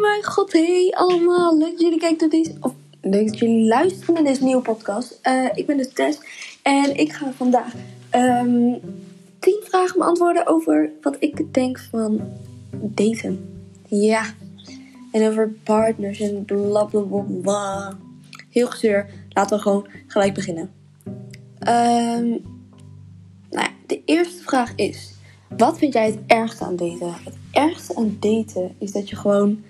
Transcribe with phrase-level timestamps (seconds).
[0.00, 1.58] Mijn god, hey allemaal.
[1.58, 2.56] Leuk dat jullie kijken naar deze...
[2.60, 5.18] Of leuk dat jullie luisteren naar deze nieuwe podcast.
[5.22, 6.20] Eh, ik ben dus Tess.
[6.62, 7.72] En ik ga vandaag
[8.10, 8.74] ehm
[9.38, 12.20] 10 vragen beantwoorden over wat ik denk van
[12.72, 13.60] daten.
[13.86, 14.24] Ja.
[15.12, 17.98] En over partners en bla bla bla bla.
[18.50, 19.06] Heel gezeur.
[19.28, 20.70] Laten we gewoon gelijk beginnen.
[21.58, 22.28] Ehm
[23.50, 25.16] nou ja, de eerste vraag is...
[25.56, 27.14] Wat vind jij het ergste aan daten?
[27.24, 29.64] Het ergste aan daten is dat je gewoon...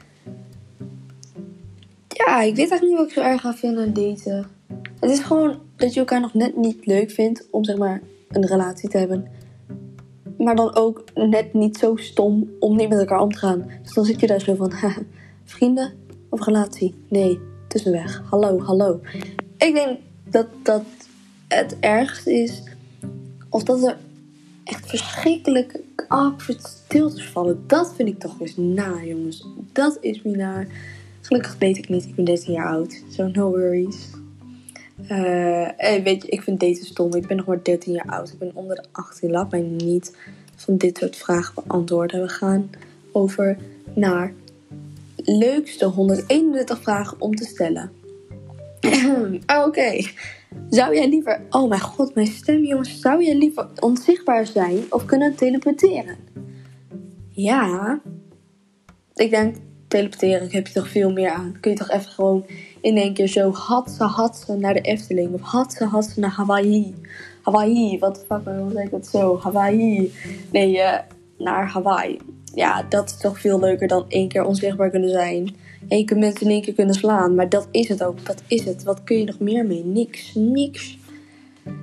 [2.29, 4.47] Ik weet eigenlijk niet wat ik zo erg aan vind aan daten.
[5.01, 8.47] Het is gewoon dat je elkaar nog net niet leuk vindt om zeg maar een
[8.47, 9.27] relatie te hebben.
[10.39, 13.71] Maar dan ook net niet zo stom om niet met elkaar om te gaan.
[13.83, 15.03] Dus dan zit je daar zo van, haha,
[15.45, 15.93] vrienden
[16.29, 16.95] of relatie?
[17.09, 17.39] Nee,
[17.69, 18.23] tussenweg.
[18.31, 19.01] Hallo, hallo.
[19.57, 20.85] Ik denk dat dat
[21.49, 22.63] het ergste is.
[23.49, 23.97] Of dat er
[24.65, 27.65] echt verschrikkelijk awkward stiltes vallen.
[27.67, 29.47] Dat vind ik toch eens na, jongens.
[29.73, 30.69] Dat is me naar.
[31.29, 32.05] Gelukkig weet ik niet.
[32.05, 33.03] Ik ben 13 jaar oud.
[33.11, 34.11] So no worries.
[35.09, 37.15] Eh, en weet je, ik vind daten stom.
[37.15, 38.33] Ik ben nog maar 13 jaar oud.
[38.33, 39.31] Ik ben onder de 18.
[39.31, 40.17] Laat mij niet
[40.57, 42.23] van dit soort vragen beantwoorden.
[42.23, 42.71] We gaan
[43.13, 43.59] over
[43.95, 44.33] naar
[45.17, 47.91] leukste 131 vragen om te stellen.
[49.67, 50.07] Oké.
[50.71, 51.41] Zou jij liever...
[51.51, 53.01] Oh mijn god, mijn stem jongens.
[53.01, 56.17] Zou jij liever onzichtbaar zijn of kunnen teleporteren?
[57.31, 58.01] Ja.
[59.15, 59.57] Ik denk,
[59.89, 61.57] teleporteren heb je toch veel meer aan.
[61.61, 62.47] Kun je toch even gewoon
[62.81, 65.33] in één keer zo hatse hatse naar de Efteling.
[65.35, 66.95] Of hatse hatse naar Hawaii.
[67.43, 69.39] Hawaii, wat de fuck, waarom zeg ik dat zo?
[69.39, 70.13] Hawaii.
[70.53, 70.99] Nee, eh,
[71.39, 72.19] naar Hawaii.
[72.55, 75.57] Ja, dat is toch veel leuker dan één keer onzichtbaar kunnen zijn.
[75.89, 77.35] En kunt mensen in één keer kunnen slaan.
[77.35, 78.27] Maar dat is het ook.
[78.27, 78.83] Dat is het.
[78.83, 79.85] Wat kun je nog meer mee?
[79.85, 80.35] Niks.
[80.35, 80.99] Niks.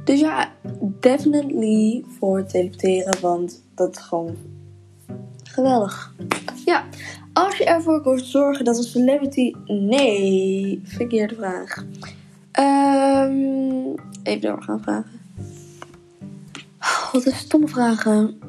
[0.03, 0.51] Dus ja,
[0.99, 3.21] definitely voor teleporteren.
[3.21, 4.35] Want dat is gewoon
[5.43, 6.13] geweldig.
[6.65, 6.85] Ja,
[7.35, 9.53] als je ervoor kunt zorgen dat een celebrity...
[9.65, 11.85] Nee, verkeerde vraag.
[12.51, 13.85] Ehm
[14.25, 15.19] even door gaan vragen.
[17.11, 18.39] Wat een stomme vragen.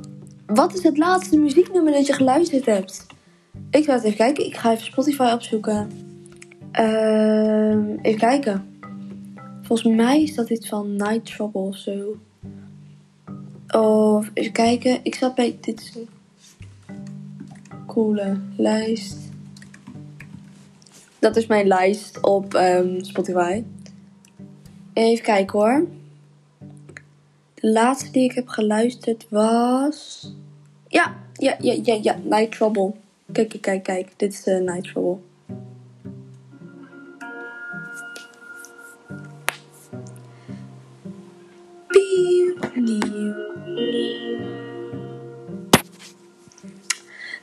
[0.47, 3.06] Wat is het laatste muzieknummer dat je geluisterd hebt?
[3.71, 4.47] Ik ga het even kijken.
[4.47, 5.91] Ik ga even Spotify opzoeken.
[6.72, 8.78] Ehm, even kijken.
[9.62, 12.16] Volgens mij is dat iets van Night Trouble of zo.
[13.69, 14.99] Of even kijken.
[15.03, 15.93] Ik zat bij dit is
[17.97, 19.17] coole lijst.
[21.19, 23.62] Dat is mijn lijst op ehm, Spotify.
[24.93, 25.87] Even kijken hoor.
[27.55, 30.33] De laatste die ik heb geluisterd was.
[30.89, 32.17] Ja, ja, ja, ja, ja.
[32.25, 32.93] Night Trouble.
[33.33, 34.12] Kijk, kijk, kijk.
[34.17, 35.19] Dit is uh, Night Trouble.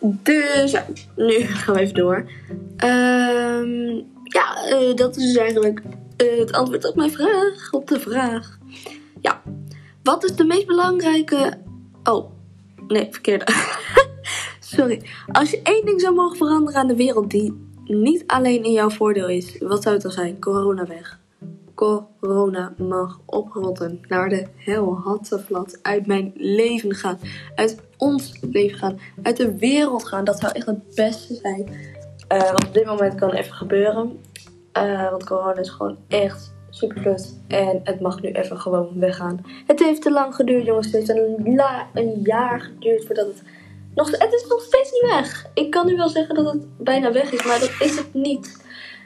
[0.06, 0.76] Dus
[1.16, 2.26] nu gaan we even door.
[2.78, 5.82] Ehm, ja, eh, dat is dus eigenlijk
[6.18, 7.72] eh, het antwoord op mijn vraag.
[7.72, 8.58] Op de vraag.
[9.22, 9.42] Ja,
[10.04, 11.54] wat is de meest belangrijke.
[12.04, 12.32] Oh,
[12.88, 13.46] nee, verkeerde.
[14.76, 15.02] Sorry.
[15.32, 17.54] Als je één ding zou mogen veranderen aan de wereld die
[17.84, 20.40] niet alleen in jouw voordeel is, wat zou het dan zijn?
[20.40, 21.20] Corona weg.
[21.76, 24.02] Corona mag oprotten.
[24.08, 25.80] Naar de hel plat.
[25.82, 27.20] Uit mijn leven gaan.
[27.56, 29.00] Uit ons leven gaan.
[29.22, 30.24] Uit de wereld gaan.
[30.24, 31.70] Dat zou echt het beste zijn.
[32.28, 34.20] Eh, wat op dit moment kan even gebeuren.
[34.72, 37.40] Eh, want corona is gewoon echt super kut.
[37.48, 39.46] En het mag nu even gewoon weggaan.
[39.68, 40.86] Het heeft te lang geduurd, jongens.
[40.86, 43.44] Het heeft een, la- een jaar geduurd voordat het.
[43.96, 45.46] Nog, het is nog steeds niet weg.
[45.54, 48.63] Ik kan nu wel zeggen dat het bijna weg is, maar dat is het niet.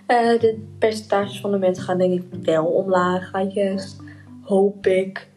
[0.08, 3.30] Eh, de percentages van de mensen gaan denk ik wel omlaag.
[3.30, 3.96] Gaatjes.
[4.42, 5.28] Hoop ik.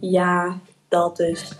[0.00, 1.52] Ja, dat dus.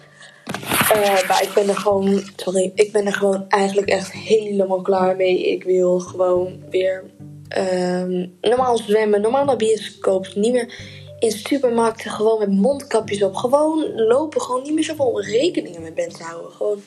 [0.93, 5.17] Eh, maar ik ben er gewoon, sorry, ik ben er gewoon eigenlijk echt helemaal klaar
[5.17, 5.51] mee.
[5.51, 7.05] Ik wil gewoon weer
[7.49, 10.75] ehm, normaal zwemmen, normaal naar bioscoop, niet meer
[11.19, 13.35] in supermarkten gewoon met mondkapjes op.
[13.35, 16.51] Gewoon lopen, gewoon niet meer zoveel rekeningen met mensen houden.
[16.51, 16.83] Gewoon,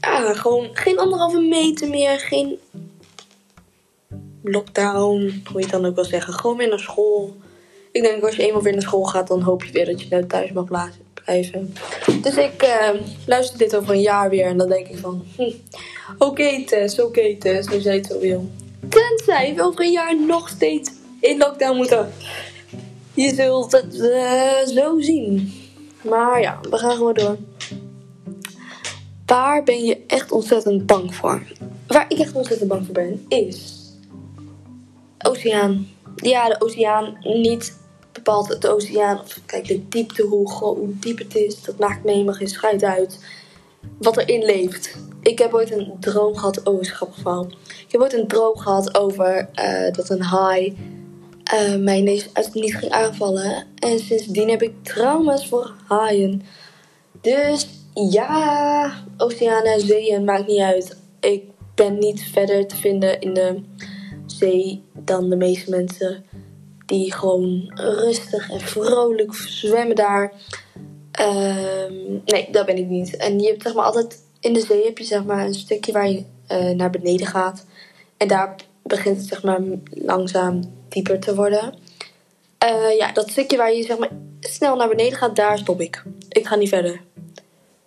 [0.00, 2.58] ja, gewoon geen anderhalve meter meer, geen
[4.42, 6.32] lockdown, hoe je het dan ook wil zeggen.
[6.32, 7.36] Gewoon weer naar school.
[7.92, 10.06] Ik denk als je eenmaal weer naar school gaat, dan hoop je weer dat je
[10.10, 11.74] nou thuis mag blijven.
[12.22, 12.88] Dus ik eh,
[13.26, 15.24] luister dit over een jaar weer en dan denk ik van...
[15.36, 15.52] Hm,
[16.18, 18.50] oké Tess, oké Tess, als jij het zo wil.
[18.88, 20.90] Tenzij we over een jaar nog steeds
[21.20, 22.12] in lockdown moeten.
[23.14, 25.52] Je zult het eh, zo zien.
[26.02, 27.36] Maar ja, we gaan gewoon door.
[29.26, 31.42] Waar ben je echt ontzettend bang voor?
[31.86, 33.78] Waar ik echt ontzettend bang voor ben, is...
[35.40, 35.88] Oceaan.
[36.16, 37.16] Ja, de oceaan.
[37.22, 37.78] Niet
[38.12, 39.20] bepaald de oceaan.
[39.20, 41.62] Of kijk, de diepte, hoe, hoe diep het is.
[41.62, 43.18] Dat maakt me helemaal geen schijt uit.
[43.98, 44.96] wat erin leeft.
[45.22, 46.62] Ik heb ooit een droom gehad.
[46.62, 47.18] Oh, is grappig.
[47.66, 50.76] Ik heb ooit een droom gehad over eh, dat een haai
[51.54, 53.66] uh, mij ineens uit het niet ging aanvallen.
[53.74, 56.42] En sindsdien heb ik trauma's voor haaien.
[57.20, 60.96] Dus ja, oceanen, zeeën, maakt niet uit.
[61.20, 61.44] Ik
[61.74, 63.62] ben niet verder te vinden in de
[64.30, 66.24] zee dan de meeste mensen.
[66.86, 70.32] Die gewoon rustig en vrolijk zwemmen daar.
[71.20, 73.16] Um, nee, dat ben ik niet.
[73.16, 75.92] En je hebt zeg maar altijd in de zee heb je zeg maar een stukje
[75.92, 77.66] waar je uh, naar beneden gaat.
[78.16, 79.60] En daar begint het zeg maar
[79.90, 81.74] langzaam dieper te worden.
[82.64, 84.10] Uh, ja, dat stukje waar je zeg maar
[84.40, 86.02] snel naar beneden gaat, daar stop ik.
[86.28, 87.00] Ik ga niet verder.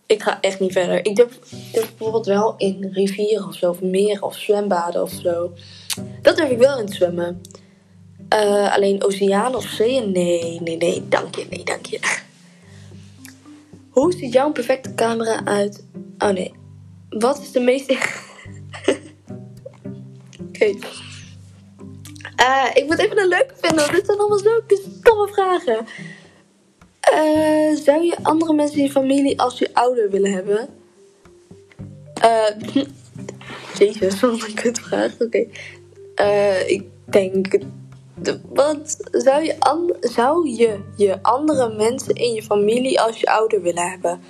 [0.05, 1.05] Ik ga echt niet verder.
[1.05, 1.39] Ik durf,
[1.71, 5.51] bijvoorbeeld wel in rivieren of zo, of meer of zwembaden of zo.
[6.21, 7.41] Dat durf ik wel in te zwemmen.
[8.33, 10.11] Uh, alleen oceaan of zeeën?
[10.11, 11.99] Nee, nee, nee, dank je, nee, dank je.
[13.89, 15.85] Hoe ziet jouw perfecte camera uit?
[16.17, 16.53] Oh nee.
[17.09, 17.91] Wat is de meest.
[20.47, 20.65] Oké.
[22.39, 25.85] Uh, ik moet even een leuke vinden, dit zijn allemaal zulke stomme vragen.
[27.13, 30.69] Uh, zou je andere mensen in je familie als je ouder willen hebben?
[32.23, 32.83] Uh,
[33.79, 35.11] Jezus, wat een kutvraag.
[35.19, 35.47] Oké.
[36.67, 37.57] Ik denk.
[38.53, 39.55] Wat zou je,
[39.99, 44.21] zou je je andere mensen in je familie als je ouder willen hebben?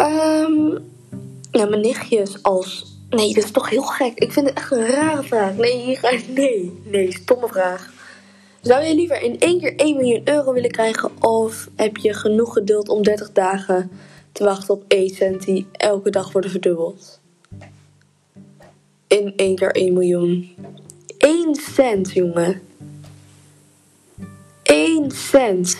[0.00, 0.92] Um,
[1.50, 4.18] ja, mijn nichtjes als Nee, dat is toch heel gek.
[4.18, 5.56] Ik vind het echt een rare vraag.
[5.56, 5.98] Nee.
[6.34, 7.92] Nee, nee, stomme vraag.
[8.60, 11.10] Zou je liever in één keer 1 miljoen euro willen krijgen?
[11.20, 13.90] Of heb je genoeg geduld om 30 dagen
[14.32, 17.20] te wachten op 1 cent die elke dag worden verdubbeld?
[19.14, 20.54] In één keer 1 miljoen.
[21.18, 22.62] 1 cent, jongen.
[24.62, 25.76] 1 cent.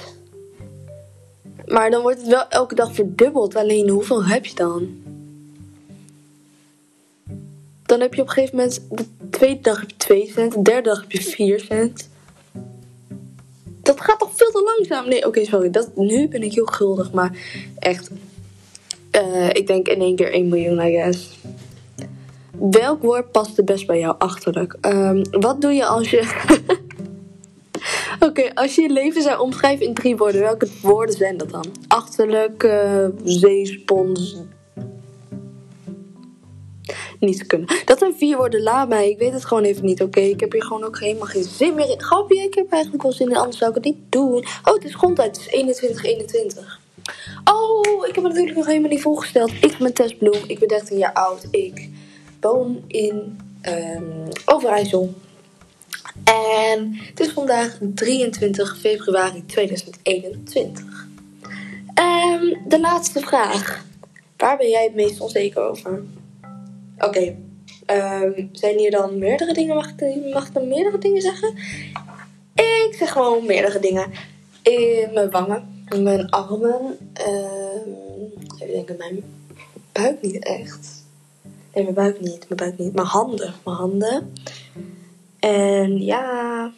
[1.66, 3.56] Maar dan wordt het wel elke dag verdubbeld.
[3.56, 5.02] Alleen hoeveel heb je dan?
[7.82, 10.62] Dan heb je op een gegeven moment, de tweede dag heb je 2 cent, de
[10.62, 12.08] derde dag heb je 4 cent.
[13.82, 15.08] Dat gaat toch veel te langzaam?
[15.08, 15.70] Nee, oké, sorry.
[15.70, 17.38] Dat, nu ben ik heel guldig, maar
[17.78, 18.10] echt.
[19.12, 21.38] Uh, ik denk in één keer 1 miljoen, I guess.
[22.58, 24.14] Welk woord past het best bij jou?
[24.18, 24.76] Achterlijk.
[24.80, 26.22] Um, wat doe je als je.
[28.28, 31.64] Oké, als je je leven zou omschrijven in drie woorden, welke woorden zijn dat dan?
[31.88, 34.36] Achterlijk, uh, zeespons,
[37.20, 37.68] niet kunnen.
[37.84, 39.10] Dat zijn vier woorden, laat mij.
[39.10, 40.20] Ik weet het gewoon even niet, oké?
[40.20, 42.02] Ik heb hier gewoon ook helemaal geen zin meer in.
[42.02, 44.44] Grapje, ik heb eigenlijk wel zin in, anders zou ik het niet doen.
[44.64, 46.80] Oh, het is grondtijd, het is 21, 21.
[47.44, 49.50] Oh, ik heb natuurlijk nog helemaal niet voorgesteld.
[49.50, 51.46] Ik ben Tess Bloem, ik ben 13 jaar oud.
[51.50, 51.90] Ik
[52.44, 55.14] woon in um, Overijssel.
[56.24, 60.82] En het is vandaag 23 februari 2021.
[61.94, 63.84] Um, de laatste vraag.
[64.36, 66.02] Waar ben jij het meest onzeker over?
[66.98, 67.36] Oké.
[67.86, 69.74] Um, zijn hier dan meerdere dingen?
[69.74, 71.54] Mag ik, mag ik dan meerdere dingen zeggen?
[72.54, 74.10] Ik zeg gewoon meerdere dingen.
[74.62, 76.98] In mijn wangen, in mijn armen.
[77.28, 77.96] Um,
[78.58, 79.22] even denken, mijn
[79.92, 81.03] buik niet echt.
[81.74, 82.94] Nee, mijn buik niet, mijn buik niet.
[82.94, 84.32] Mijn handen, mijn handen.
[85.38, 86.72] En ja.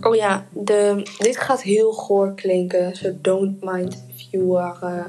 [0.00, 2.96] Oh ja, de, dit gaat heel goor klinken.
[2.96, 5.04] So don't mind if you are uh,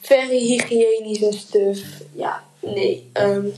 [0.00, 2.02] very hygiënisch en stuff.
[2.12, 3.52] Ja, Nee, um,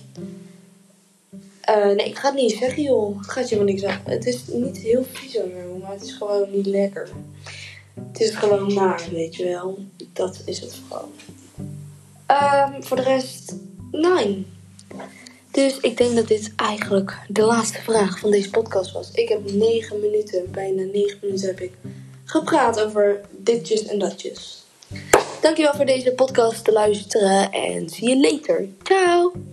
[1.70, 3.18] uh, nee, ik ga het niet zeggen, joh.
[3.18, 4.00] Het gaat je wel niks aan.
[4.04, 5.38] Het is niet heel vies
[5.80, 7.08] maar het is gewoon niet lekker.
[7.94, 9.78] Het is gewoon naar, weet je wel.
[10.12, 11.10] Dat is het gewoon.
[12.74, 13.54] Um, voor de rest,
[13.92, 14.46] nee.
[15.50, 19.10] Dus ik denk dat dit eigenlijk de laatste vraag van deze podcast was.
[19.12, 21.72] Ik heb negen minuten, bijna negen minuten heb ik
[22.24, 24.64] gepraat over ditjes en datjes.
[25.40, 28.68] Dankjewel voor deze podcast te luisteren en zie je later.
[28.82, 29.51] Ciao!